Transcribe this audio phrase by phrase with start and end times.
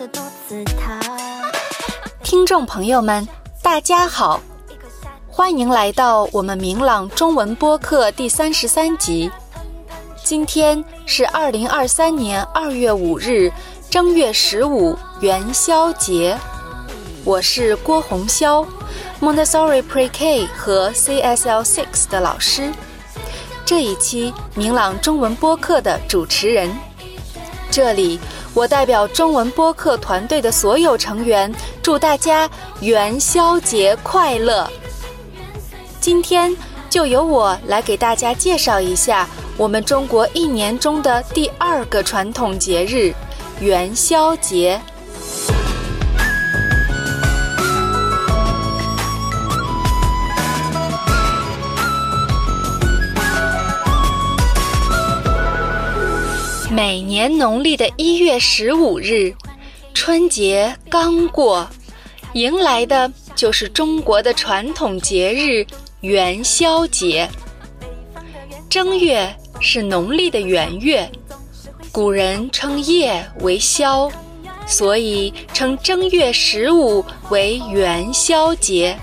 [0.00, 0.98] 却笑得肚子疼。
[2.22, 3.28] 听众朋友们，
[3.62, 4.40] 大家好，
[5.28, 9.30] 欢迎来到我们明朗中文播客第三十三集。
[10.24, 13.52] 今天是二零二三年二月五日，
[13.90, 16.38] 正月十五元宵节。
[17.22, 18.66] 我是郭红霄
[19.20, 22.72] ，Montessori Pre-K 和 CSL Six 的老师。
[23.66, 26.74] 这一期明朗中文播客的主持人。
[27.70, 28.18] 这里，
[28.52, 34.68] 我代表中文播客团队的所有成员，祝大家元宵节快乐。
[36.00, 36.54] 今天
[36.88, 43.14] 就由我来给大家介绍一下我们中国一年中的第二个传统节日——
[43.60, 44.80] 元宵节。
[56.82, 59.34] 每年农历的一月十五日，
[59.92, 61.68] 春节刚过，
[62.32, 65.66] 迎来的就是中国的传统节日
[66.00, 67.28] 元宵节。
[68.70, 71.06] 正月是农历的元月，
[71.92, 74.10] 古人称夜为宵，
[74.66, 78.98] 所以称正月十五为元宵节。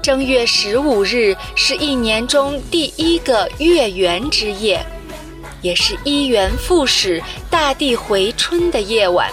[0.00, 4.82] 正月十五日是一年中第一个月圆之夜。
[5.64, 9.32] 也是一元复始、大地回春的夜晚，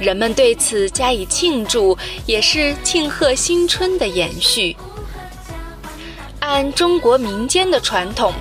[0.00, 4.76] 人们对此加以庆祝，也是庆贺新春的延续。
[6.40, 8.34] 按中国民间的传统，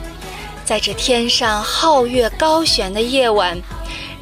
[0.66, 3.56] 在这天上皓月高悬的夜晚，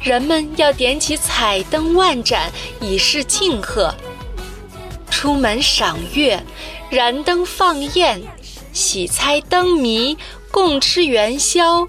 [0.02, 3.94] 人们要点起彩灯万盏，以示庆贺。
[5.10, 6.38] 出门赏月，
[6.90, 8.20] 燃灯放焰，
[8.74, 10.18] 喜猜灯谜，
[10.50, 11.86] 共吃元宵。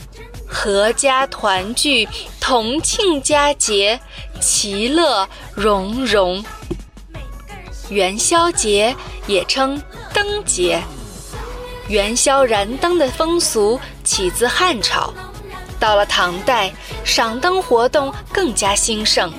[0.52, 2.08] 阖家团聚，
[2.40, 4.00] 同庆佳节，
[4.40, 6.44] 其乐融融。
[7.90, 8.96] 元宵节
[9.28, 9.82] 也称
[10.14, 10.82] 灯节。
[11.88, 15.14] 元宵燃灯的风俗起自汉朝，
[15.80, 16.72] 到了唐代，
[17.04, 19.34] 赏灯活动更加兴盛，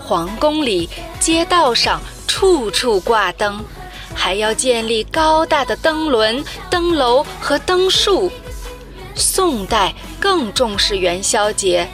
[0.00, 0.88] 皇宫里、
[1.20, 3.62] 街道上处处挂灯，
[4.14, 8.32] 还要建立高大的灯轮、灯楼和灯树。
[9.14, 9.92] 宋代。
[10.20, 11.88] 更重视元宵节，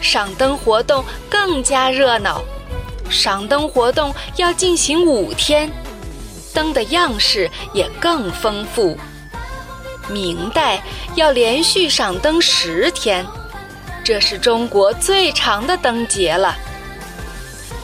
[0.00, 2.42] 赏灯活动更加热闹。
[3.08, 5.70] 赏灯活动要进行五天，
[6.54, 8.96] 灯的样式也更丰富。
[10.08, 10.82] 明代
[11.14, 13.24] 要连续赏灯十天，
[14.02, 16.56] 这是中国最长的灯节了。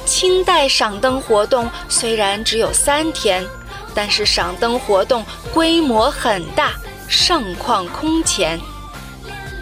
[0.05, 3.47] 清代赏灯活动虽然只有三天，
[3.95, 6.72] 但是赏灯活动规模很大，
[7.06, 8.59] 盛况空前。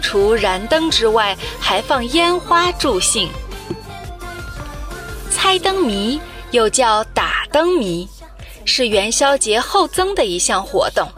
[0.07, 3.29] 除燃灯之外，还放烟花助兴。
[5.29, 6.17] 猜灯谜
[6.51, 8.07] 又叫打灯谜，
[8.63, 11.09] 是元宵节后增的一项活动，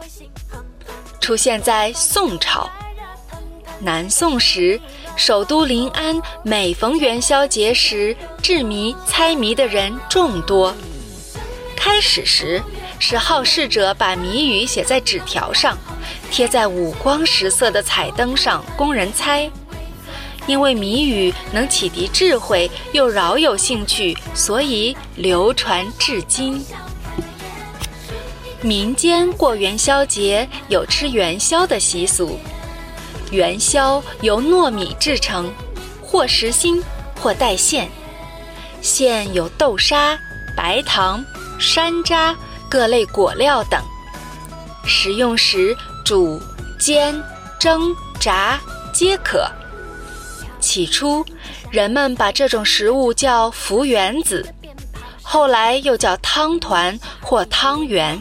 [1.20, 2.68] 出现在宋朝。
[3.78, 4.80] 南宋时，
[5.14, 10.74] 首都临安每逢元宵节时，制谜猜谜的人众多。
[11.76, 12.60] 开始时，
[12.98, 15.78] 是好事者把谜语写在纸条上。
[16.30, 19.50] 贴在五光十色的彩灯上供人猜，
[20.46, 26.64] 因为谜语能启迪智慧，又饶有兴趣，所以流传至今。
[28.62, 32.38] 民间过元宵节有吃元宵的习俗，
[33.30, 35.50] 元宵由糯米制成，
[36.00, 36.82] 或实心，
[37.20, 37.88] 或带馅，
[38.80, 40.18] 馅有豆沙、
[40.56, 41.24] 白糖、
[41.58, 42.34] 山楂、
[42.68, 43.82] 各类果料等，
[44.86, 45.76] 食用时。
[46.10, 46.42] 煮、
[46.76, 47.22] 煎、
[47.56, 48.58] 蒸、炸
[48.92, 49.48] 皆可。
[50.58, 51.24] 起初，
[51.70, 54.44] 人们把这种食物叫“福圆子”，
[55.22, 58.20] 后来又叫汤团或汤圆。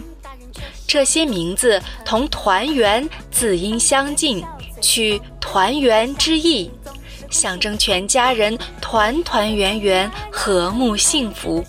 [0.86, 4.46] 这些名字同“团圆”字音相近，
[4.80, 6.70] 取“团圆”之意，
[7.32, 11.66] 象征全家人团团圆圆、和睦幸福。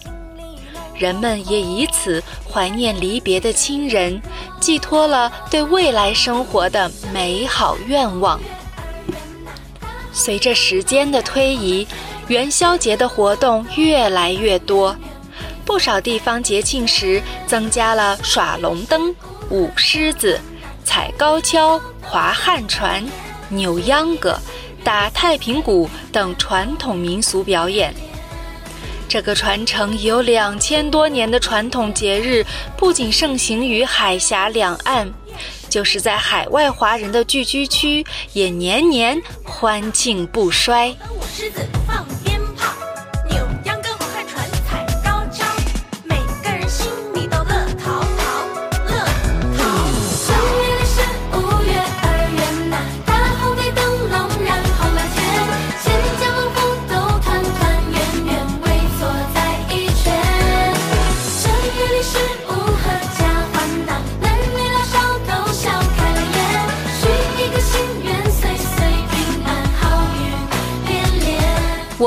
[1.00, 4.20] 人们也以此怀念离别的亲人，
[4.60, 8.38] 寄托了对未来生活的美好愿望。
[10.12, 11.86] 随着时间的推移，
[12.28, 14.94] 元宵节的活动越来越多，
[15.64, 19.14] 不少地方节庆时增加了耍龙灯、
[19.48, 20.38] 舞狮子、
[20.84, 23.02] 踩高跷、划旱船、
[23.48, 24.38] 扭秧歌、
[24.84, 27.94] 打太平鼓等传统民俗表演。
[29.10, 32.46] 这个传承已有两千多年的传统节日，
[32.76, 35.12] 不仅盛行于海峡两岸，
[35.68, 40.94] 就是在海外华人的聚居区，也年年欢庆不衰。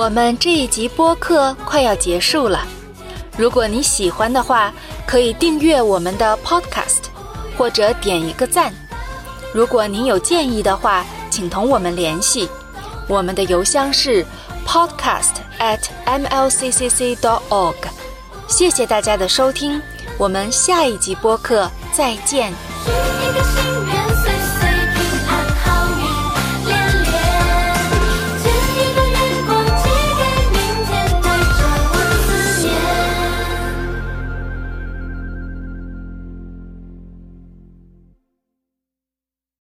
[0.03, 2.67] 我们这一集播客快要结束了，
[3.37, 4.73] 如果你喜欢的话，
[5.07, 7.05] 可以订阅我们的 Podcast，
[7.57, 8.73] 或者点一个赞。
[9.53, 12.49] 如果您有建议的话，请同我们联系，
[13.07, 14.25] 我们的邮箱是
[14.67, 17.73] podcast at mlccc dot org。
[18.45, 19.81] 谢谢大家的收听，
[20.17, 22.51] 我们下一集播客再见。